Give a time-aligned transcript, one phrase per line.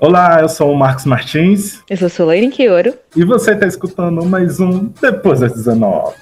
[0.00, 1.82] Olá, eu sou o Marcos Martins.
[1.90, 2.94] Eu sou Solane Quioro.
[3.16, 6.14] E você está escutando mais um Depois das 19.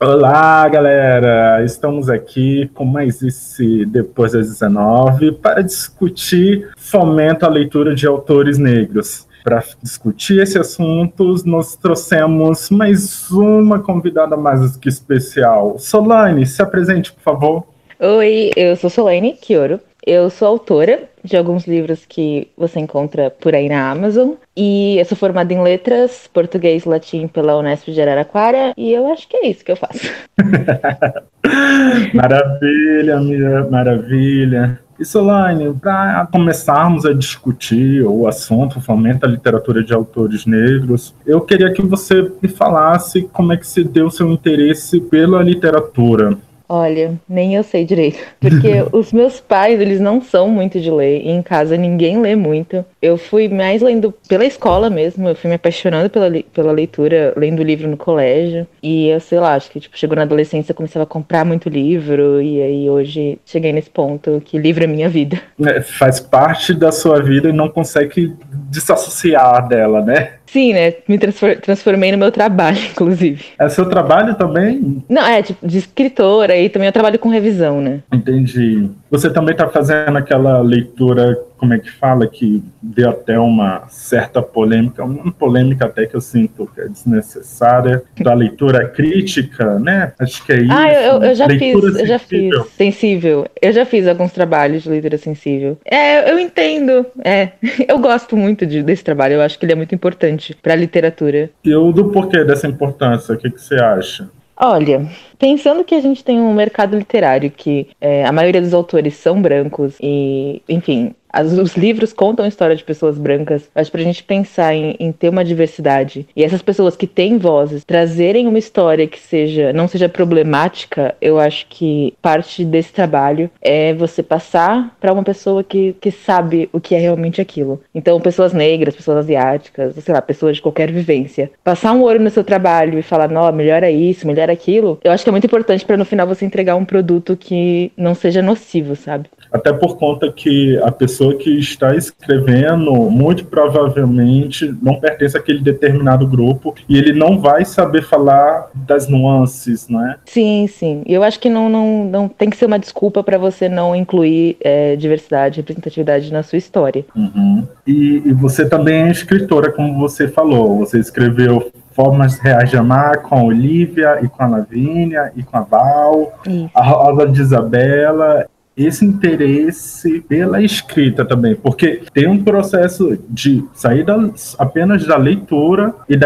[0.00, 1.64] Olá, galera!
[1.64, 8.58] Estamos aqui com mais esse Depois das 19 para discutir fomento à leitura de autores
[8.58, 9.27] negros.
[9.42, 15.78] Para discutir esse assunto, nós trouxemos mais uma convidada mais que especial.
[15.78, 17.64] Solane, se apresente, por favor.
[18.00, 19.80] Oi, eu sou Solane Kioro.
[20.06, 24.34] Eu sou autora de alguns livros que você encontra por aí na Amazon.
[24.56, 28.72] E eu sou formada em letras, português e latim pela Unesp de Araraquara.
[28.76, 30.10] E eu acho que é isso que eu faço.
[32.14, 34.80] maravilha, minha maravilha.
[34.98, 41.40] E Solane, para começarmos a discutir o assunto, fomenta a literatura de autores negros, eu
[41.40, 46.36] queria que você me falasse como é que se deu seu interesse pela literatura.
[46.68, 48.18] Olha, nem eu sei direito.
[48.38, 51.22] Porque os meus pais, eles não são muito de ler.
[51.22, 52.84] E em casa ninguém lê muito.
[53.00, 55.28] Eu fui mais lendo pela escola mesmo.
[55.28, 58.66] Eu fui me apaixonando pela, pela leitura, lendo livro no colégio.
[58.82, 61.68] E eu sei lá, acho que tipo, chegou na adolescência, eu começava a comprar muito
[61.68, 62.42] livro.
[62.42, 65.40] E aí hoje cheguei nesse ponto que livro é minha vida.
[65.64, 68.34] É, faz parte da sua vida e não consegue
[68.70, 70.37] desassociar dela, né?
[70.52, 70.94] Sim, né?
[71.06, 73.44] Me transformei no meu trabalho, inclusive.
[73.58, 75.02] É seu trabalho também?
[75.08, 78.00] Não, é tipo de escritora e também eu trabalho com revisão, né?
[78.12, 78.88] Entendi.
[79.10, 84.40] Você também está fazendo aquela leitura como é que fala, que deu até uma certa
[84.40, 90.12] polêmica, uma polêmica até que eu sinto que é desnecessária, da leitura crítica, né?
[90.18, 90.72] Acho que é isso.
[90.72, 92.00] Ah, eu, eu já leitura fiz, sensível.
[92.00, 92.72] eu já fiz.
[92.76, 93.46] Sensível.
[93.60, 95.76] Eu já fiz alguns trabalhos de leitura sensível.
[95.84, 97.04] É, eu entendo.
[97.24, 97.50] É,
[97.88, 100.76] eu gosto muito de, desse trabalho, eu acho que ele é muito importante para a
[100.76, 101.50] literatura.
[101.64, 104.28] E o do porquê dessa importância, o que, que você acha?
[104.60, 105.08] Olha,
[105.38, 109.40] pensando que a gente tem um mercado literário que é, a maioria dos autores são
[109.40, 113.68] brancos e, enfim, as, os livros contam a história de pessoas brancas.
[113.74, 117.84] Acho pra gente pensar em, em, ter uma diversidade e essas pessoas que têm vozes
[117.84, 123.92] trazerem uma história que seja não seja problemática, eu acho que parte desse trabalho é
[123.94, 127.80] você passar para uma pessoa que, que sabe o que é realmente aquilo.
[127.94, 131.50] Então, pessoas negras, pessoas asiáticas, sei lá, pessoas de qualquer vivência.
[131.62, 135.24] Passar um olho no seu trabalho e falar, não, melhora isso, melhora aquilo, eu acho
[135.24, 138.96] que é muito importante para no final você entregar um produto que não seja nocivo,
[138.96, 139.28] sabe?
[139.50, 146.26] Até por conta que a pessoa que está escrevendo, muito provavelmente, não pertence àquele determinado
[146.26, 150.16] grupo e ele não vai saber falar das nuances, não é?
[150.24, 151.02] Sim, sim.
[151.06, 154.56] Eu acho que não, não, não tem que ser uma desculpa para você não incluir
[154.60, 157.04] é, diversidade, representatividade na sua história.
[157.14, 157.66] Uhum.
[157.86, 160.78] E, e você também é escritora, como você falou.
[160.78, 165.56] Você escreveu Formas Reais de Amar com a Olivia e com a Lavínia e com
[165.56, 166.70] a Val, Isso.
[166.72, 168.46] a Rosa de Isabela
[168.78, 175.94] esse interesse pela escrita também, porque tem um processo de sair da, apenas da leitura
[176.08, 176.16] e,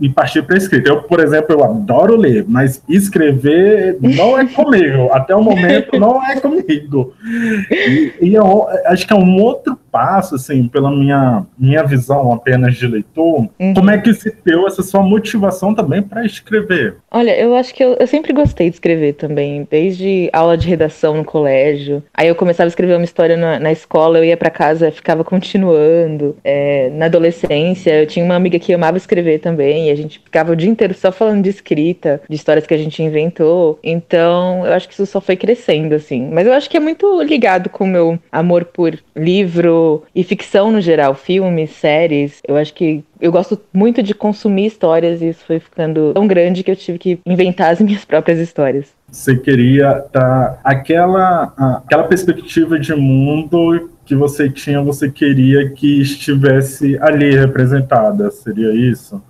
[0.00, 0.88] e partir para a escrita.
[0.88, 5.10] Eu, por exemplo, eu adoro ler, mas escrever não é comigo.
[5.12, 7.12] Até o momento não é comigo.
[7.70, 12.76] E, e eu acho que é um outro passo, assim, pela minha, minha visão apenas
[12.76, 13.74] de leitor, uhum.
[13.74, 16.98] como é que se deu essa sua motivação também para escrever?
[17.10, 21.16] Olha, eu acho que eu, eu sempre gostei de escrever também, desde aula de redação
[21.16, 22.00] no colégio.
[22.14, 25.24] Aí eu começava a escrever uma história na, na escola, eu ia para casa, ficava
[25.24, 26.36] continuando.
[26.44, 30.52] É, na adolescência, eu tinha uma amiga que amava escrever também, e a gente ficava
[30.52, 33.80] o dia inteiro só falando de escrita, de histórias que a gente inventou.
[33.82, 36.30] Então, eu acho que isso só foi crescendo, assim.
[36.32, 40.70] Mas eu acho que é muito ligado com o meu amor por livro e ficção
[40.70, 42.40] no geral, filmes, séries.
[42.46, 46.62] Eu acho que eu gosto muito de consumir histórias e isso foi ficando tão grande
[46.62, 48.86] que eu tive que inventar as minhas próprias histórias.
[49.10, 56.98] Você queria tá aquela aquela perspectiva de mundo que você tinha, você queria que estivesse
[56.98, 59.22] ali representada, seria isso?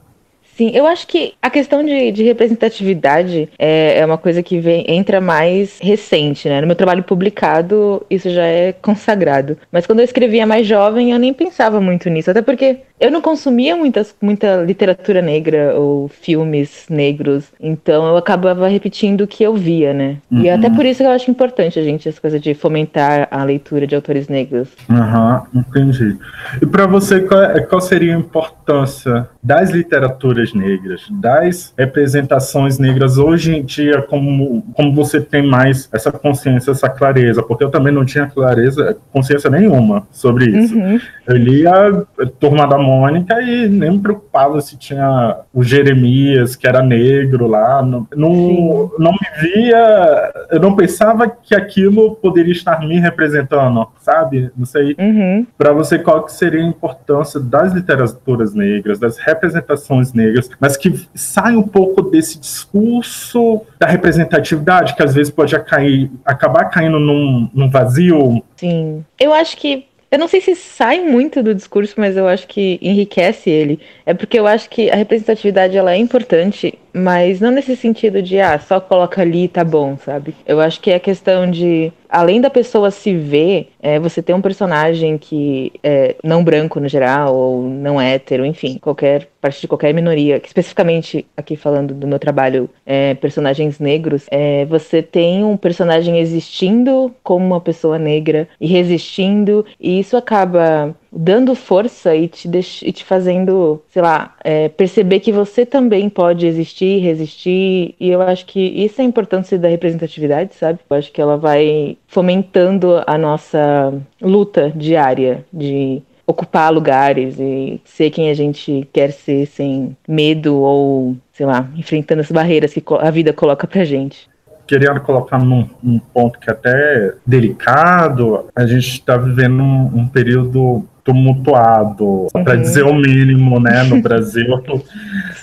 [0.59, 4.85] Sim, eu acho que a questão de, de representatividade é, é, uma coisa que vem,
[4.89, 6.61] entra mais recente, né?
[6.61, 9.57] No meu trabalho publicado, isso já é consagrado.
[9.71, 12.33] Mas quando eu escrevia mais jovem, eu nem pensava muito nisso.
[12.33, 17.53] Até porque eu não consumia muitas, muita literatura negra ou filmes negros.
[17.61, 20.17] Então eu acabava repetindo o que eu via, né?
[20.29, 20.43] Uhum.
[20.43, 23.45] E até por isso que eu acho importante a gente, essa coisa de fomentar a
[23.45, 24.69] leitura de autores negros.
[24.91, 26.19] Aham, uhum, entendi.
[26.61, 32.79] E para você, qual, é, qual seria a importância das literaturas literaturas negras, das representações
[32.79, 37.71] negras hoje em dia, como, como você tem mais essa consciência, essa clareza, porque eu
[37.71, 40.77] também não tinha clareza, consciência nenhuma sobre isso.
[40.77, 41.01] Uhum.
[41.27, 46.67] Eu lia a Turma da Mônica e nem me preocupava se tinha o Jeremias, que
[46.67, 52.81] era negro lá, não, não, não me via, eu não pensava que aquilo poderia estar
[52.81, 54.51] me representando, sabe?
[54.57, 54.97] Não sei.
[54.99, 55.47] Uhum.
[55.57, 61.07] Para você, qual que seria a importância das literaturas negras, das representações negras, mas que
[61.15, 67.51] sai um pouco desse discurso da representatividade, que às vezes pode cair, acabar caindo num,
[67.53, 68.43] num vazio.
[68.57, 69.05] Sim.
[69.21, 72.79] Eu acho que eu não sei se sai muito do discurso, mas eu acho que
[72.81, 73.79] enriquece ele.
[74.07, 78.41] É porque eu acho que a representatividade ela é importante, mas não nesse sentido de,
[78.41, 80.35] ah, só coloca ali e tá bom, sabe?
[80.47, 84.41] Eu acho que é questão de, além da pessoa se ver, é, você ter um
[84.41, 89.95] personagem que é não branco no geral, ou não hétero, enfim, qualquer parte de qualquer
[89.95, 96.19] minoria, especificamente aqui falando do meu trabalho, é, personagens negros, é, você tem um personagem
[96.19, 102.81] existindo como uma pessoa negra e resistindo, e isso acaba dando força e te, deix...
[102.83, 107.97] e te fazendo, sei lá, é, perceber que você também pode existir, resistir.
[107.99, 110.79] E eu acho que isso é a importância da representatividade, sabe?
[110.89, 113.93] Eu acho que ela vai fomentando a nossa
[114.23, 121.17] luta diária de ocupar lugares e ser quem a gente quer ser sem medo ou,
[121.33, 124.29] sei lá, enfrentando as barreiras que a vida coloca pra gente
[124.69, 125.67] querendo colocar num,
[126.13, 132.45] ponto que é até delicado, a gente está vivendo um, um, período tumultuado, uhum.
[132.45, 134.63] para dizer o mínimo, né, no Brasil.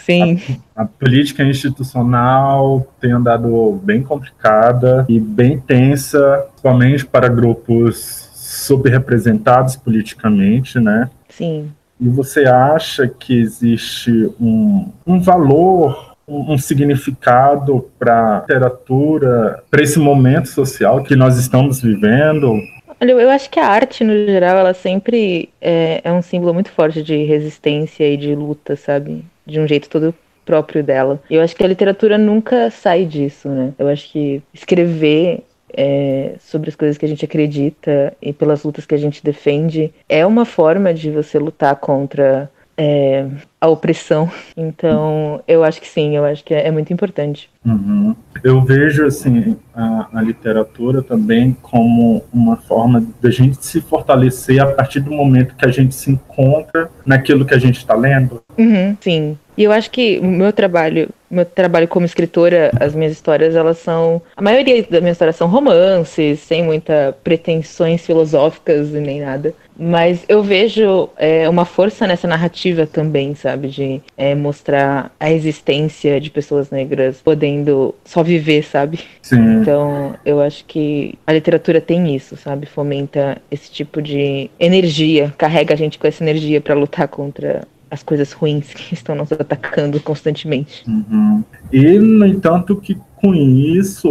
[0.05, 0.39] Sim.
[0.75, 9.75] A, a, política institucional tem andado bem complicada e bem tensa, principalmente para grupos subrepresentados
[9.75, 11.09] politicamente, né?
[11.29, 11.71] Sim.
[11.99, 19.97] E você acha que existe um, um valor um, significado para a literatura, para esse
[19.97, 22.59] momento social que nós estamos vivendo?
[23.01, 26.71] Olha, eu acho que a arte, no geral, ela sempre é, é um símbolo muito
[26.71, 29.23] forte de resistência e de luta, sabe?
[29.45, 30.15] De um jeito todo
[30.45, 31.21] próprio dela.
[31.29, 33.73] Eu acho que a literatura nunca sai disso, né?
[33.77, 35.43] Eu acho que escrever
[35.75, 39.93] é, sobre as coisas que a gente acredita e pelas lutas que a gente defende
[40.07, 43.27] é uma forma de você lutar contra é,
[43.59, 44.29] a opressão.
[44.55, 47.49] Então, eu acho que sim, eu acho que é, é muito importante.
[47.65, 48.15] Uhum.
[48.43, 54.67] Eu vejo assim a, a, literatura também como uma forma da gente se fortalecer a
[54.67, 58.41] partir do momento que a gente se encontra naquilo que a gente está lendo.
[58.57, 59.37] Uhum, sim.
[59.57, 63.77] E eu acho que o meu trabalho, meu trabalho como escritora, as minhas histórias, elas
[63.77, 64.21] são.
[64.35, 69.53] A maioria das minhas histórias são romances, sem muita pretensões filosóficas e nem nada.
[69.77, 73.67] Mas eu vejo é, uma força nessa narrativa também, sabe?
[73.67, 78.99] De é, mostrar a existência de pessoas negras podendo só viver, sabe?
[79.21, 79.61] Sim.
[79.61, 82.65] Então, eu acho que a literatura tem isso, sabe?
[82.65, 88.03] Fomenta esse tipo de energia, carrega a gente com essa energia para lutar contra as
[88.03, 90.83] coisas ruins que estão nos atacando constantemente.
[90.87, 91.43] Uhum.
[91.71, 94.07] E, no entanto, que com isso,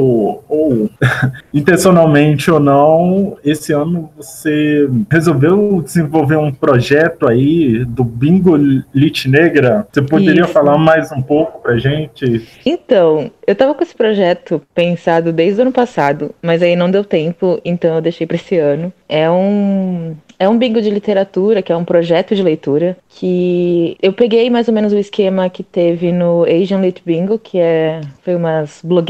[0.48, 0.90] ou
[1.54, 8.56] intencionalmente ou não, esse ano você resolveu desenvolver um projeto aí do Bingo
[8.92, 9.86] Lit Negra.
[9.92, 10.52] Você poderia isso.
[10.52, 12.44] falar mais um pouco pra gente?
[12.66, 17.04] Então, eu tava com esse projeto pensado desde o ano passado, mas aí não deu
[17.04, 18.92] tempo, então eu deixei para esse ano.
[19.08, 24.12] É um é um bingo de literatura, que é um projeto de leitura, que eu
[24.12, 28.34] peguei mais ou menos o esquema que teve no Asian Lit Bingo, que é foi
[28.34, 29.03] umas blogueiras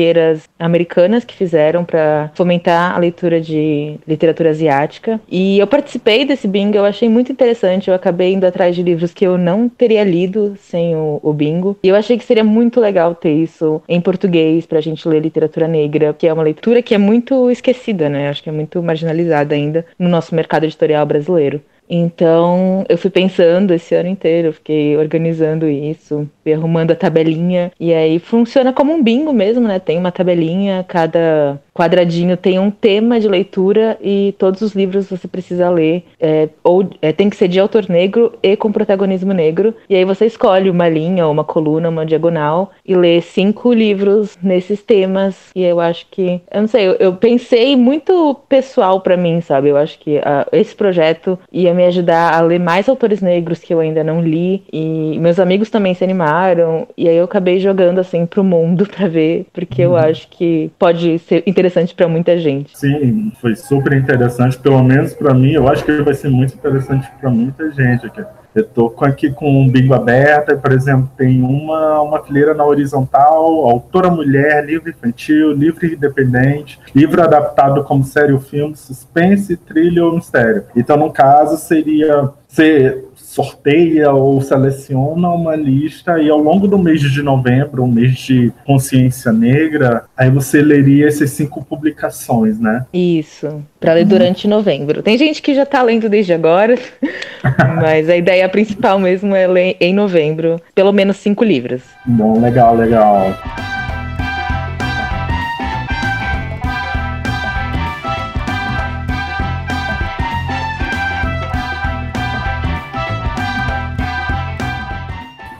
[0.58, 5.20] americanas que fizeram para fomentar a leitura de literatura asiática.
[5.28, 7.88] E eu participei desse bingo, eu achei muito interessante.
[7.88, 11.76] Eu acabei indo atrás de livros que eu não teria lido sem o, o bingo.
[11.82, 15.68] E eu achei que seria muito legal ter isso em português pra gente ler literatura
[15.68, 18.28] negra, que é uma leitura que é muito esquecida, né?
[18.28, 21.60] Acho que é muito marginalizada ainda no nosso mercado editorial brasileiro.
[21.88, 27.72] Então, eu fui pensando esse ano inteiro, fiquei organizando isso, arrumando a tabelinha.
[27.78, 29.78] E aí funciona como um bingo mesmo, né?
[29.78, 35.26] Tem uma tabelinha, cada quadradinho tem um tema de leitura e todos os livros você
[35.26, 36.04] precisa ler.
[36.20, 39.74] É, ou é, tem que ser de autor negro e com protagonismo negro.
[39.90, 44.82] E aí você escolhe uma linha, uma coluna, uma diagonal e lê cinco livros nesses
[44.82, 45.50] temas.
[45.54, 46.40] E eu acho que.
[46.50, 49.68] Eu não sei, eu, eu pensei muito pessoal para mim, sabe?
[49.68, 53.72] Eu acho que uh, esse projeto ia me ajudar a ler mais autores negros que
[53.74, 54.62] eu ainda não li.
[54.72, 56.86] E meus amigos também se animaram.
[56.96, 59.92] E aí eu acabei jogando assim pro mundo para ver, porque uhum.
[59.92, 62.76] eu acho que pode ser interessante para muita gente.
[62.78, 65.52] Sim, foi super interessante, pelo menos para mim.
[65.52, 68.22] Eu acho que vai ser muito interessante para muita gente aqui.
[68.54, 73.68] Eu tô aqui com um bingo aberto, por exemplo, tem uma, uma fileira na horizontal,
[73.68, 80.14] autora mulher, livro infantil, livro independente, livro adaptado como série ou filme, suspense, trilha ou
[80.14, 80.64] mistério.
[80.76, 87.00] Então, no caso, seria ser sorteia ou seleciona uma lista e ao longo do mês
[87.00, 92.86] de novembro, um mês de consciência negra, aí você leria essas cinco publicações, né?
[92.94, 95.02] Isso, para ler durante novembro.
[95.02, 96.78] Tem gente que já está lendo desde agora,
[97.82, 101.82] mas a ideia principal mesmo é ler em novembro, pelo menos cinco livros.
[102.06, 103.34] Bom, legal, legal.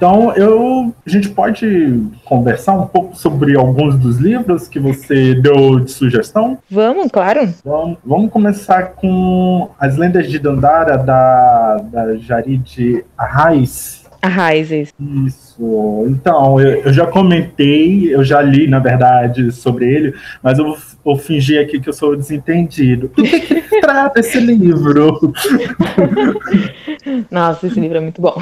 [0.05, 5.81] Então, eu, a gente pode conversar um pouco sobre alguns dos livros que você deu
[5.81, 6.59] de sugestão?
[6.71, 7.49] Vamos, claro.
[7.65, 14.05] Vamos, vamos começar com As Lendas de Dandara, da, da Jarid Arraes.
[14.21, 14.93] Arraes, isso.
[15.01, 16.05] Isso.
[16.07, 20.77] Então, eu, eu, já comentei, eu já li, na verdade, sobre ele, mas eu vou
[21.17, 23.09] fingir aqui que eu sou desentendido.
[23.09, 25.33] Do que, que trata esse livro?
[27.31, 28.35] Nossa, esse livro é muito bom.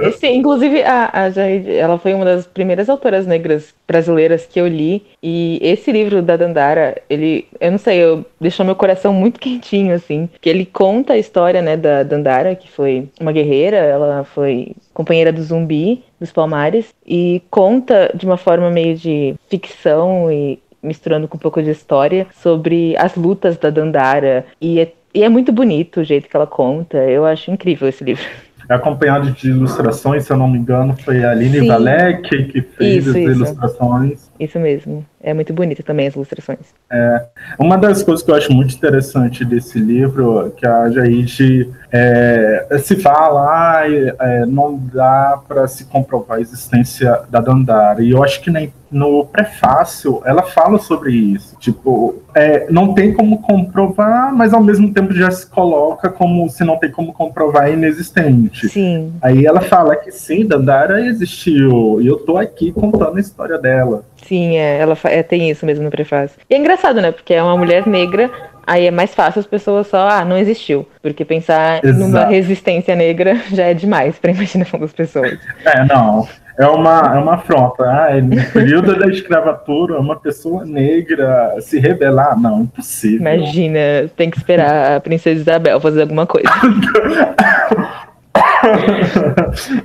[0.00, 4.68] Esse, inclusive, a, a Jair, ela foi uma das primeiras autoras negras brasileiras que eu
[4.68, 5.02] li.
[5.22, 9.94] E esse livro da Dandara, ele, eu não sei, eu, deixou meu coração muito quentinho,
[9.94, 10.28] assim.
[10.40, 15.32] Que ele conta a história, né, da Dandara, que foi uma guerreira, ela foi companheira
[15.32, 21.36] do zumbi, dos Palmares, e conta de uma forma meio de ficção e misturando com
[21.36, 24.46] um pouco de história sobre as lutas da Dandara.
[24.60, 26.98] E é e é muito bonito o jeito que ela conta.
[26.98, 28.24] Eu acho incrível esse livro.
[28.68, 33.06] É acompanhado de ilustrações, se eu não me engano, foi a Aline Valek que fez
[33.06, 33.30] isso, as isso.
[33.30, 34.29] ilustrações.
[34.40, 35.04] Isso mesmo.
[35.22, 36.60] É muito bonito também as ilustrações.
[36.90, 37.26] É,
[37.58, 42.96] uma das coisas que eu acho muito interessante desse livro, que a Jaid é, se
[42.96, 48.02] fala, é, não dá para se comprovar a existência da Dandara.
[48.02, 51.56] E eu acho que nem no prefácio ela fala sobre isso.
[51.58, 56.64] Tipo, é, não tem como comprovar, mas ao mesmo tempo já se coloca como se
[56.64, 58.68] não tem como comprovar inexistente.
[58.68, 59.12] Sim.
[59.22, 62.00] Aí ela fala que sim, Dandara existiu.
[62.00, 64.02] E eu tô aqui contando a história dela.
[64.26, 66.38] Sim, é, ela é, tem isso mesmo no prefácio.
[66.48, 67.10] E é engraçado, né?
[67.10, 68.30] Porque é uma mulher negra,
[68.66, 70.86] aí é mais fácil as pessoas só, ah, não existiu.
[71.02, 71.98] Porque pensar Exato.
[71.98, 75.38] numa resistência negra já é demais pra imaginação das pessoas.
[75.64, 76.28] É, não.
[76.58, 77.84] É uma, é uma afronta.
[77.84, 82.38] Ah, no período da escravatura, uma pessoa negra se rebelar?
[82.38, 83.20] Não, impossível.
[83.20, 86.50] Imagina, tem que esperar a princesa Isabel fazer alguma coisa.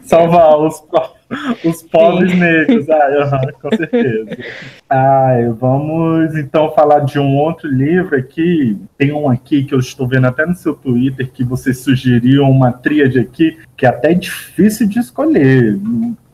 [0.03, 0.83] Salvar os,
[1.63, 2.39] os pobres Sim.
[2.39, 2.89] negros.
[2.89, 4.37] Ai, uhum, com certeza.
[4.89, 8.77] Ai, vamos então falar de um outro livro aqui.
[8.97, 12.71] Tem um aqui que eu estou vendo até no seu Twitter que você sugeriu uma
[12.71, 15.79] tríade aqui que é até difícil de escolher.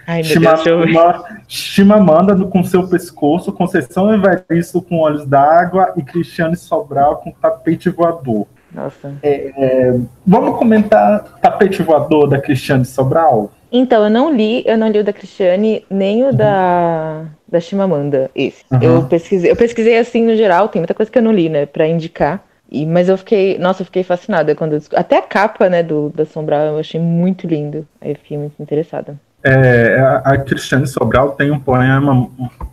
[0.06, 7.32] Ai, Chimamanda, Chimamanda com seu pescoço, Conceição Evaristo com olhos d'água e Cristiane Sobral com
[7.32, 8.48] tapete voador.
[8.74, 9.14] Nossa.
[9.22, 13.52] É, é, vamos comentar Tapete Voador da Cristiane Sobral?
[13.72, 16.36] Então, eu não li, eu não li o da Cristiane, nem o uhum.
[16.36, 18.64] da, da Chimamanda, esse.
[18.72, 18.80] Uhum.
[18.82, 21.66] Eu pesquisei, eu pesquisei assim no geral, tem muita coisa que eu não li, né,
[21.66, 22.44] pra indicar.
[22.70, 26.10] E, mas eu fiquei, nossa, eu fiquei fascinada quando eu, até a capa, né, do
[26.10, 27.86] da Sobral eu achei muito lindo.
[28.00, 29.18] Aí eu fiquei muito interessada.
[29.44, 32.30] É, a, a Cristiane Sobral tem um poema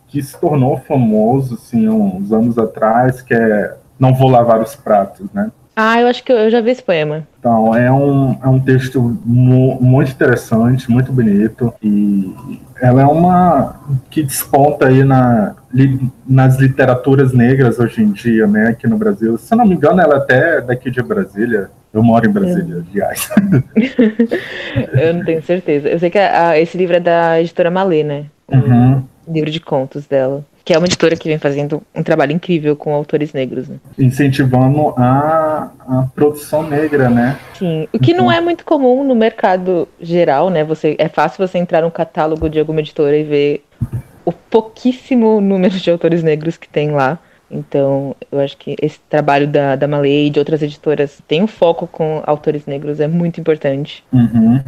[0.07, 5.26] que se tornou famoso, assim, uns anos atrás, que é Não Vou Lavar os Pratos,
[5.33, 5.50] né?
[5.80, 7.25] Ah, eu acho que eu já vi esse poema.
[7.38, 11.73] Então, é um, é um texto mu muito interessante, muito bonito.
[11.80, 12.35] E
[12.82, 13.76] ela é uma
[14.11, 19.38] que desponta aí na, li, nas literaturas negras hoje em dia, né, aqui no Brasil.
[19.38, 21.70] Se eu não me engano, ela é até daqui de Brasília.
[21.92, 22.90] Eu moro em Brasília, é.
[22.90, 23.30] aliás.
[25.00, 25.88] eu não tenho certeza.
[25.88, 28.25] Eu sei que a, a, esse livro é da editora Malê, né?
[28.50, 29.04] Uhum.
[29.28, 32.92] livro de contos dela que é uma editora que vem fazendo um trabalho incrível com
[32.92, 33.66] autores negros.
[33.68, 33.76] Né?
[33.98, 37.38] Incentivando a, a produção negra, né?
[37.58, 38.26] Sim, o que então...
[38.26, 40.62] não é muito comum no mercado geral, né?
[40.64, 43.64] Você, é fácil você entrar no catálogo de alguma editora e ver
[44.26, 47.18] o pouquíssimo número de autores negros que tem lá.
[47.50, 51.47] Então, eu acho que esse trabalho da, da Malay e de outras editoras tem um
[51.47, 54.05] foco com autores negros, é muito importante.
[54.12, 54.61] Uhum.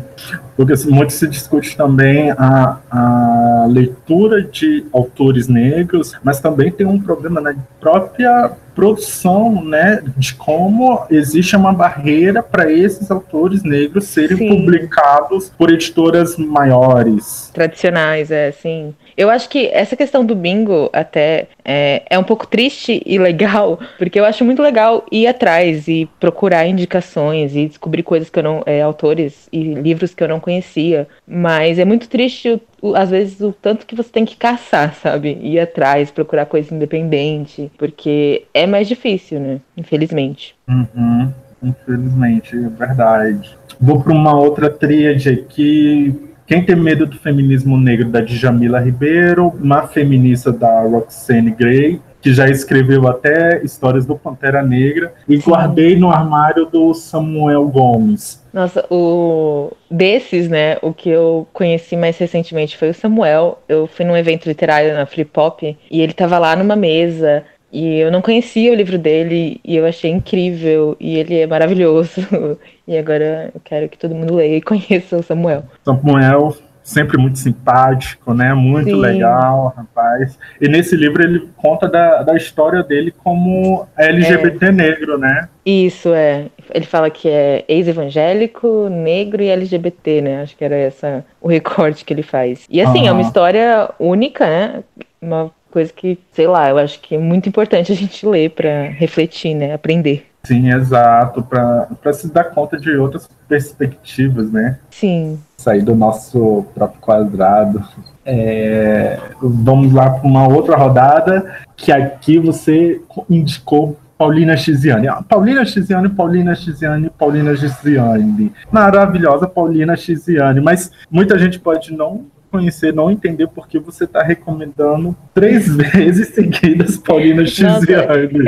[0.56, 7.00] Porque muito se discute também a, a leitura de autores negros, mas também tem um
[7.00, 14.36] problema na própria produção, né, de como existe uma barreira para esses autores negros serem
[14.36, 14.48] sim.
[14.48, 17.50] publicados por editoras maiores.
[17.52, 18.94] Tradicionais, é, sim.
[19.16, 23.78] Eu acho que essa questão do bingo até é, é um pouco triste e legal,
[23.98, 28.42] porque eu acho muito legal ir atrás e procurar indicações e descobrir coisas que eu
[28.42, 28.62] não.
[28.66, 31.08] É, autores e livros que eu não conhecia.
[31.26, 32.60] Mas é muito triste,
[32.94, 35.38] às vezes, o tanto que você tem que caçar, sabe?
[35.42, 39.60] Ir atrás, procurar coisa independente, porque é mais difícil, né?
[39.76, 40.54] Infelizmente.
[40.68, 41.32] Uhum.
[41.62, 43.58] Infelizmente, é verdade.
[43.80, 49.54] Vou para uma outra tríade aqui quem tem medo do feminismo negro da Djamila Ribeiro,
[49.62, 55.48] uma feminista da Roxane Gray, que já escreveu até histórias do Pantera Negra, e Sim.
[55.48, 58.39] guardei no armário do Samuel Gomes.
[58.52, 63.58] Nossa, o desses, né, o que eu conheci mais recentemente foi o Samuel.
[63.68, 67.98] Eu fui num evento literário na Flip Pop e ele tava lá numa mesa e
[67.98, 72.20] eu não conhecia o livro dele e eu achei incrível e ele é maravilhoso.
[72.86, 75.64] e agora eu quero que todo mundo leia e conheça o Samuel.
[75.84, 78.54] Samuel, sempre muito simpático, né?
[78.54, 79.00] Muito Sim.
[79.00, 80.38] legal, rapaz.
[80.60, 84.72] E nesse livro ele conta da, da história dele como LGBT é.
[84.72, 85.48] negro, né?
[85.64, 86.46] Isso, é.
[86.72, 90.42] Ele fala que é ex-evangélico, negro e LGBT, né?
[90.42, 92.66] Acho que era essa o recorte que ele faz.
[92.68, 93.08] E assim, uhum.
[93.08, 94.82] é uma história única, né?
[95.20, 98.84] Uma coisa que, sei lá, eu acho que é muito importante a gente ler para
[98.84, 99.74] refletir, né?
[99.74, 100.29] Aprender.
[100.42, 104.78] Sim, exato, para se dar conta de outras perspectivas, né?
[104.90, 105.38] Sim.
[105.56, 107.84] Sair do nosso próprio quadrado.
[108.24, 115.08] É, vamos lá para uma outra rodada, que aqui você indicou Paulina Chiziane.
[115.08, 118.52] Ah, Paulina Chiziane, Paulina Chiziane, Paulina Chiziane.
[118.70, 125.16] Maravilhosa Paulina Chiziane, mas muita gente pode não conhecer, não entender porque você está recomendando
[125.32, 128.44] três vezes seguidas Paulina Chiziane.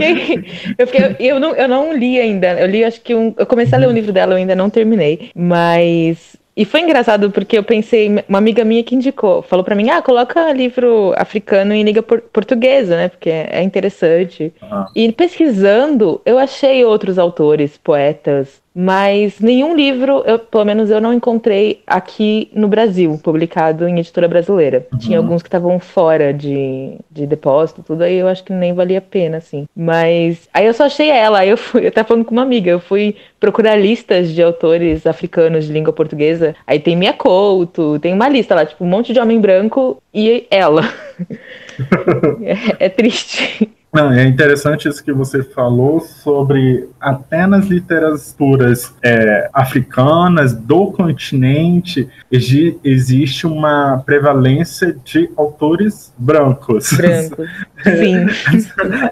[0.00, 0.44] eu,
[0.78, 2.58] eu, fiquei, eu, não, eu não li ainda.
[2.60, 4.70] Eu li, acho que um, eu comecei a ler o livro dela, eu ainda não
[4.70, 5.30] terminei.
[5.34, 9.88] Mas e foi engraçado porque eu pensei, uma amiga minha que indicou, falou para mim:
[9.88, 13.08] "Ah, coloca livro africano em língua por portuguesa, né?
[13.08, 14.52] Porque é interessante".
[14.60, 14.84] Uhum.
[14.94, 21.12] E pesquisando, eu achei outros autores, poetas mas nenhum livro, eu, pelo menos eu não
[21.12, 24.86] encontrei aqui no Brasil, publicado em editora brasileira.
[24.92, 24.98] Uhum.
[24.98, 28.98] Tinha alguns que estavam fora de, de depósito, tudo aí eu acho que nem valia
[28.98, 29.66] a pena, assim.
[29.74, 32.70] Mas aí eu só achei ela, aí eu fui, eu tava falando com uma amiga,
[32.70, 36.54] eu fui procurar listas de autores africanos de língua portuguesa.
[36.66, 40.46] Aí tem Mia Couto, tem uma lista lá, tipo, um monte de homem branco e
[40.50, 40.82] ela.
[42.78, 43.68] é, é triste.
[43.92, 53.48] Não, é interessante isso que você falou sobre apenas literaturas é, africanas do continente existe
[53.48, 56.92] uma prevalência de autores brancos.
[56.92, 57.50] Brancos,
[57.82, 58.26] sim.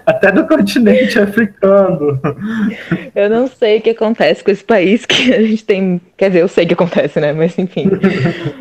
[0.05, 2.17] Até do continente africano.
[3.13, 5.99] Eu não sei o que acontece com esse país que a gente tem.
[6.15, 7.33] Quer dizer, eu sei o que acontece, né?
[7.33, 7.89] Mas enfim.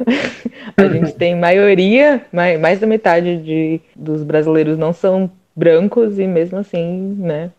[0.77, 6.27] a gente tem maioria, mais, mais da metade de, dos brasileiros não são brancos e
[6.27, 7.51] mesmo assim, né,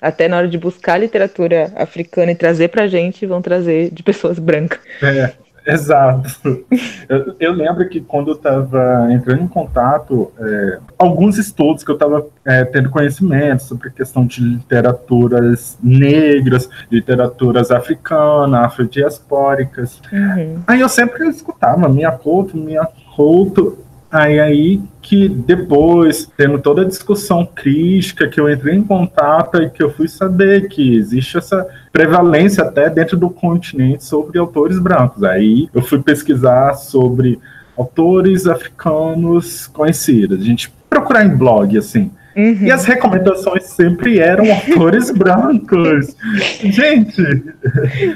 [0.00, 4.38] até na hora de buscar literatura africana e trazer pra gente, vão trazer de pessoas
[4.38, 4.80] brancas.
[5.02, 5.32] É,
[5.66, 6.64] exato.
[7.08, 11.94] Eu, eu lembro que quando eu estava entrando em contato, é, alguns estudos que eu
[11.94, 20.62] estava é, tendo conhecimento sobre a questão de literaturas negras, literaturas africanas, afrodiaspóricas, uhum.
[20.66, 23.78] aí eu sempre escutava minha culto, minha culto,
[24.12, 29.70] Aí aí que depois, tendo toda a discussão crítica, que eu entrei em contato e
[29.70, 35.24] que eu fui saber que existe essa prevalência até dentro do continente sobre autores brancos.
[35.24, 37.40] Aí eu fui pesquisar sobre
[37.74, 40.42] autores africanos conhecidos.
[40.42, 42.10] A gente procurar em blog, assim.
[42.36, 42.58] Uhum.
[42.62, 46.16] E as recomendações sempre eram autores brancos.
[46.60, 47.22] Gente!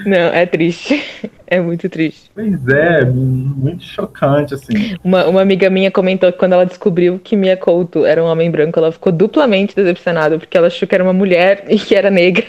[0.06, 1.02] Não, é triste.
[1.46, 2.30] É muito triste.
[2.34, 4.96] Pois é, muito chocante, assim.
[5.04, 8.50] Uma, uma amiga minha comentou que quando ela descobriu que Mia Couto era um homem
[8.50, 12.10] branco, ela ficou duplamente decepcionada, porque ela achou que era uma mulher e que era
[12.10, 12.44] negra.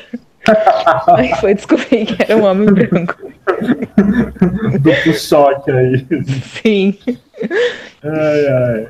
[1.15, 3.15] aí foi descobrir que era um homem branco.
[4.79, 6.05] Duplo choque aí.
[6.61, 6.97] Sim.
[8.03, 8.87] Ai, ai.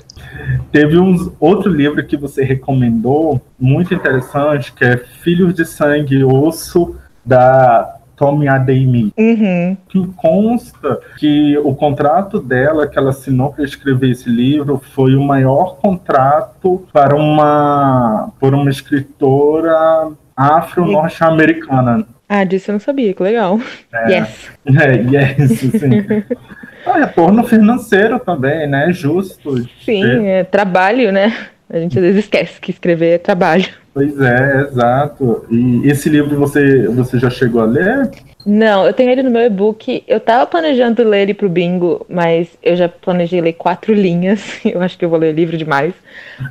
[0.71, 6.23] Teve um outro livro que você recomendou, muito interessante, que é Filhos de Sangue e
[6.23, 9.77] Osso, da Tommy Adeyemi, uhum.
[9.87, 15.21] que consta que o contrato dela, que ela assinou para escrever esse livro, foi o
[15.21, 22.07] maior contrato para uma, por uma escritora afro-norte-americana.
[22.29, 23.59] Ah, disso eu não sabia, que legal.
[23.91, 24.51] É, yes.
[24.67, 26.05] É, yes, sim.
[26.85, 28.93] Ah, retorno financeiro também, né?
[28.93, 29.57] Justo.
[29.83, 31.35] Sim, é trabalho, né?
[31.69, 33.67] A gente às vezes esquece que escrever é trabalho.
[33.93, 35.45] Pois é, exato.
[35.51, 38.09] E esse livro você, você já chegou a ler?
[38.45, 40.01] Não, eu tenho ele no meu e-book.
[40.07, 44.39] Eu tava planejando ler ele pro bingo, mas eu já planejei ler quatro linhas.
[44.63, 45.93] Eu acho que eu vou ler livro demais.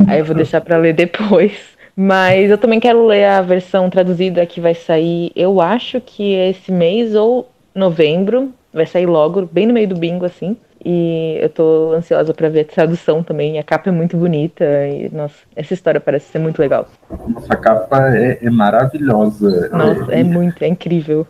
[0.06, 1.75] Aí eu vou deixar para ler depois.
[1.96, 6.50] Mas eu também quero ler a versão traduzida que vai sair, eu acho que é
[6.50, 8.52] esse mês ou novembro.
[8.72, 10.54] Vai sair logo, bem no meio do bingo, assim.
[10.84, 13.58] E eu tô ansiosa para ver a tradução também.
[13.58, 16.86] A capa é muito bonita e, nossa, essa história parece ser muito legal.
[17.28, 19.70] Nossa, a capa é, é maravilhosa.
[19.70, 21.26] Nossa, é, é muito, é incrível.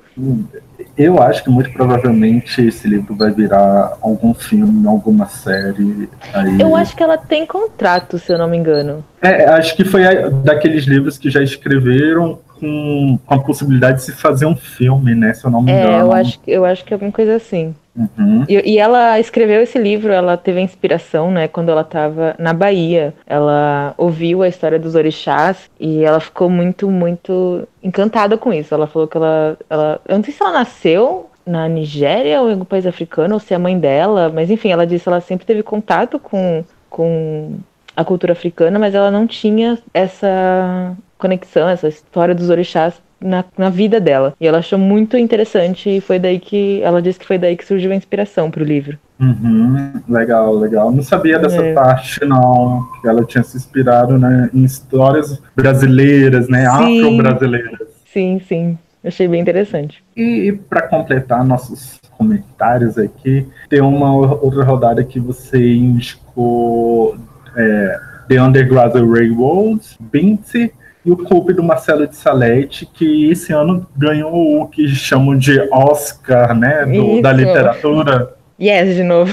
[0.96, 6.08] Eu acho que muito provavelmente esse livro vai virar algum filme, alguma série.
[6.32, 6.60] Aí...
[6.60, 9.04] Eu acho que ela tem contrato, se eu não me engano.
[9.20, 10.02] É, acho que foi
[10.42, 15.34] daqueles livros que já escreveram com, com a possibilidade de se fazer um filme, né?
[15.34, 15.92] Se eu não me engano.
[15.92, 17.74] É, eu acho, eu acho que é alguma coisa assim.
[17.96, 18.44] Uhum.
[18.48, 22.52] E, e, ela escreveu esse livro, ela teve a inspiração, né, quando ela estava na
[22.52, 23.14] Bahia.
[23.26, 28.74] Ela ouviu a história dos orixás e ela ficou muito, muito encantada com isso.
[28.74, 32.52] Ela falou que ela, ela eu não sei se ela nasceu na Nigéria ou em
[32.52, 35.20] algum país africano, ou se é a mãe dela, mas enfim, ela disse que ela
[35.20, 37.56] sempre teve contato com, com
[37.96, 43.70] a cultura africana, mas ela não tinha essa conexão, essa história dos orixás na, na
[43.70, 44.34] vida dela.
[44.40, 47.64] E ela achou muito interessante e foi daí que ela disse que foi daí que
[47.64, 48.98] surgiu a inspiração para o livro.
[49.18, 50.92] Uhum, legal, legal.
[50.92, 51.72] Não sabia dessa é.
[51.72, 52.86] parte, não.
[53.00, 56.66] Que ela tinha se inspirado né, em histórias brasileiras, né?
[56.66, 57.88] Afro-brasileiras.
[58.12, 58.78] Sim, sim.
[59.02, 60.02] Achei bem interessante.
[60.16, 67.16] E, e para completar nossos comentários aqui, tem uma outra rodada que você indicou
[67.56, 69.80] é, The Underground Railroad,
[70.12, 70.72] 20
[71.06, 75.56] e o Coupe do Marcelo de Salete, que esse ano ganhou o que chamam de
[75.70, 78.34] Oscar, né, do, da literatura.
[78.60, 79.32] Yes, de novo.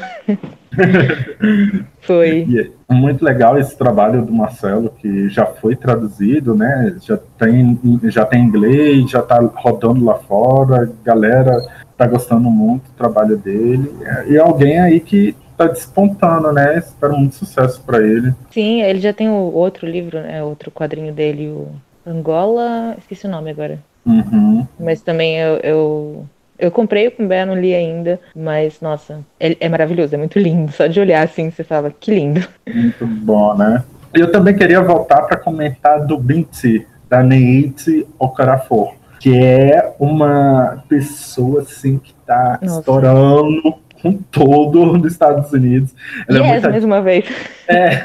[2.02, 2.72] foi.
[2.90, 6.96] É muito legal esse trabalho do Marcelo, que já foi traduzido, né?
[7.02, 11.58] Já tem, já tem inglês, já tá rodando lá fora, galera
[11.98, 13.92] tá gostando muito do trabalho dele.
[14.28, 15.36] E alguém aí que
[15.68, 16.78] tá despontando, né?
[16.78, 18.34] Espero muito sucesso para ele.
[18.52, 20.44] Sim, ele já tem o outro livro, né?
[20.44, 21.68] Outro quadrinho dele, o
[22.06, 22.96] Angola.
[22.98, 23.80] Esqueci o nome agora.
[24.06, 24.68] Uhum.
[24.80, 26.26] Mas também eu, eu,
[26.60, 30.72] eu comprei o Cumbé, não li ainda, mas nossa, é, é maravilhoso, é muito lindo.
[30.72, 32.46] Só de olhar assim, você fala, que lindo.
[32.68, 33.84] Muito bom, né?
[34.14, 41.62] Eu também queria voltar para comentar do Binti, da Neite Okarafor, que é uma pessoa
[41.62, 42.80] assim que tá Nossa.
[42.80, 45.96] estourando com todo nos Estados Unidos.
[46.28, 47.26] Ela yes, é muito mais uma vez.
[47.70, 48.04] É,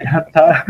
[0.00, 0.66] ela, tá,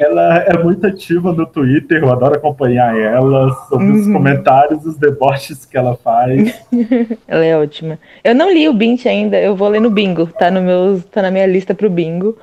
[0.00, 4.00] ela é muito ativa no Twitter, eu adoro acompanhar ela, sobre uhum.
[4.00, 6.58] os comentários, os deboches que ela faz.
[7.28, 7.98] ela é ótima.
[8.24, 11.20] Eu não li o Bint ainda, eu vou ler no bingo, tá, no meus, tá
[11.20, 12.34] na minha lista pro bingo,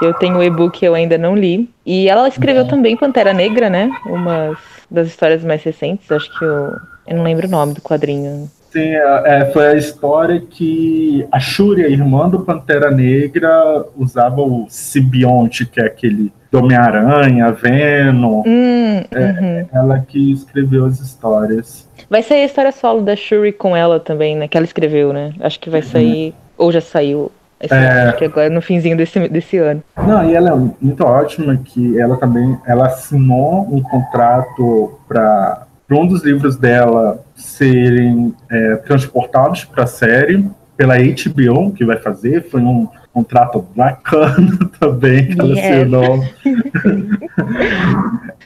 [0.00, 1.70] que eu tenho o e-book que eu ainda não li.
[1.86, 2.68] E ela escreveu uhum.
[2.68, 3.88] também Pantera Negra, né?
[4.06, 4.58] Uma
[4.90, 6.72] das histórias mais recentes, acho que eu,
[7.06, 8.50] eu não lembro o nome do quadrinho.
[8.70, 14.40] Sim, é, é, foi a história que a Shuri, a irmã do Pantera Negra, usava
[14.40, 18.42] o simbionte, que é aquele Homem-Aranha, Venom.
[18.46, 19.66] Hum, é, uhum.
[19.72, 21.88] Ela que escreveu as histórias.
[22.08, 24.48] Vai sair a história solo da Shuri com ela também, né?
[24.48, 25.32] Que ela escreveu, né?
[25.40, 25.86] Acho que vai uhum.
[25.86, 27.30] sair, ou já saiu.
[27.60, 27.78] Esse é...
[27.78, 29.82] ano, acho que agora no finzinho desse, desse ano.
[29.96, 36.06] Não, e ela é muito ótima que ela também ela assinou um contrato para um
[36.06, 42.48] dos livros dela serem é, transportados para a série pela HBO, que vai fazer.
[42.50, 46.24] Foi um contrato bacana também que ela assinou.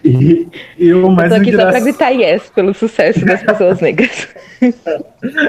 [0.05, 0.49] e,
[0.79, 1.73] e o mais Eu tô aqui engraçado...
[1.73, 4.29] só para gritar yes pelo sucesso das pessoas negras.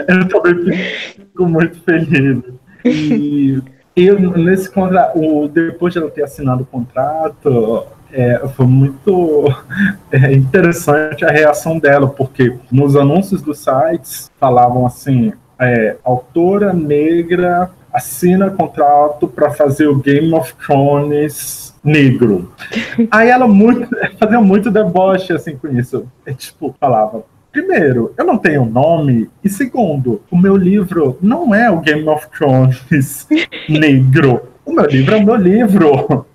[0.07, 0.77] Eu também
[1.15, 2.39] fico muito feliz.
[2.83, 3.61] E
[3.95, 9.45] eu, nesse contrato, depois de ela ter assinado o contrato, é, foi muito
[10.11, 17.71] é, interessante a reação dela, porque nos anúncios dos sites falavam assim: é, autora negra
[17.93, 22.51] assina contrato para fazer o Game of Thrones negro.
[23.11, 26.07] Aí ela muito, fazia muito deboche assim com isso.
[26.25, 27.23] É, tipo, falava.
[27.51, 29.29] Primeiro, eu não tenho nome.
[29.43, 33.27] E segundo, o meu livro não é o Game of Thrones
[33.67, 34.43] negro.
[34.65, 36.25] O meu livro é o meu livro.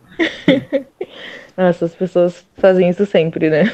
[1.57, 3.73] Nossa, as pessoas fazem isso sempre, né?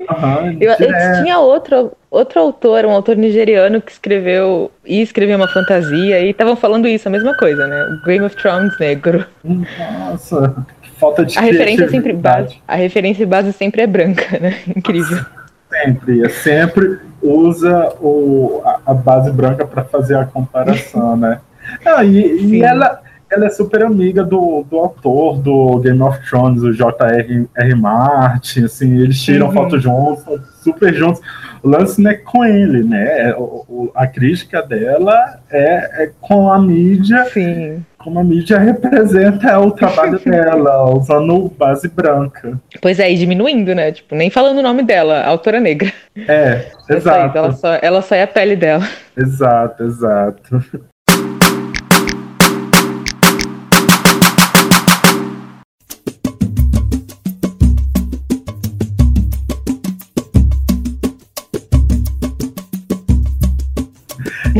[0.00, 5.48] Uhum, eu, eu, tinha outro, outro autor, um autor nigeriano que escreveu e escreveu uma
[5.48, 7.84] fantasia e estavam falando isso, a mesma coisa, né?
[7.84, 9.26] O Game of Thrones negro.
[9.44, 14.56] Nossa, que falta de a referência sempre base, A referência base sempre é branca, né?
[14.74, 15.18] Incrível.
[15.68, 21.40] Sempre, é sempre usa o, a, a base branca para fazer a comparação, né?
[21.84, 26.62] Ah, e, e ela ela é super amiga do, do autor do Game of Thrones,
[26.62, 27.74] o J.R.R.
[27.74, 29.52] Martin, assim, eles tiram uhum.
[29.52, 31.20] foto juntos, super juntos.
[31.62, 33.34] O lance não é com ele, né?
[33.36, 37.24] O, o, a crítica dela é, é com a mídia.
[37.26, 42.58] Sim como a mídia representa o trabalho dela, usando base branca.
[42.80, 43.92] Pois é, e diminuindo, né?
[43.92, 45.92] Tipo, nem falando o nome dela, autora negra.
[46.16, 47.36] É, é exato.
[47.36, 48.84] ela, só, ela só é a pele dela.
[49.16, 50.64] Exato, exato.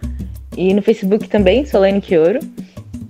[0.57, 2.41] e no Facebook também, Solane Kioro.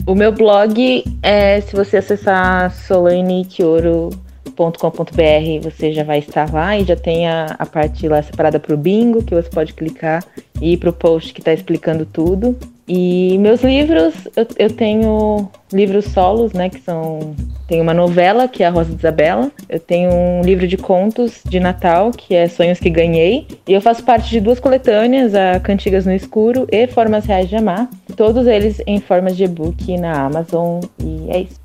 [0.07, 6.97] O meu blog é, se você acessar solanekioro.com.br, você já vai estar lá e já
[6.97, 10.25] tem a, a parte lá separada para o bingo, que você pode clicar
[10.61, 12.59] e ir para o post que está explicando tudo.
[12.93, 17.37] E meus livros, eu, eu, tenho livros solos, né, que são...
[17.69, 19.49] Tem uma novela, que é A Rosa de Isabela.
[19.69, 23.47] Eu tenho um livro de contos de Natal, que é Sonhos que Ganhei.
[23.69, 27.55] E eu faço parte de duas coletâneas, a Cantigas no Escuro e Formas Reais de
[27.55, 27.89] Amar.
[28.17, 30.81] Todos eles em formas de e-book na Amazon.
[30.99, 31.61] E é isso.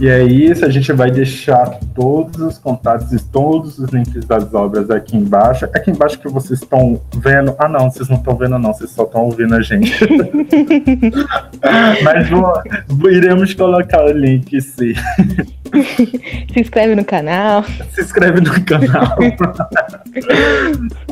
[0.00, 4.52] E é isso, a gente vai deixar todos os contatos e todos os links das
[4.54, 5.66] obras aqui embaixo.
[5.66, 7.54] Aqui embaixo que vocês estão vendo.
[7.58, 9.92] Ah, não, vocês não estão vendo, não, vocês só estão ouvindo a gente.
[12.02, 14.94] Mas vou, iremos colocar o link, sim.
[16.52, 17.64] Se inscreve no canal.
[17.92, 19.16] Se inscreve no canal.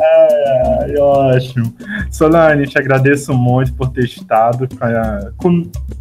[0.01, 1.75] ai, ai, ótimo.
[2.11, 4.69] Solane, te agradeço muito por ter estado.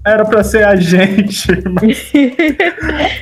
[0.06, 2.12] Era para ser a gente, mas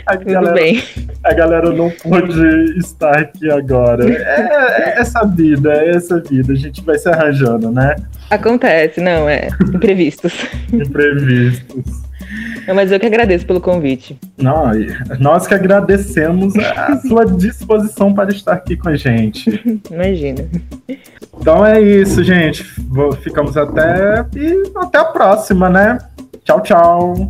[0.05, 0.83] a Tudo galera, bem.
[1.23, 4.09] A galera não pôde estar aqui agora.
[4.09, 6.53] É, é essa vida, é essa vida.
[6.53, 7.95] A gente vai se arranjando, né?
[8.29, 9.49] Acontece, não, é.
[9.73, 10.33] Imprevistos.
[10.71, 12.04] Imprevistos.
[12.67, 14.19] Não, mas eu que agradeço pelo convite.
[14.37, 14.71] Não,
[15.19, 19.61] nós que agradecemos a sua disposição para estar aqui com a gente.
[19.91, 20.47] Imagina.
[21.39, 22.63] Então é isso, gente.
[23.21, 25.97] Ficamos até e até a próxima, né?
[26.43, 27.29] Tchau, tchau.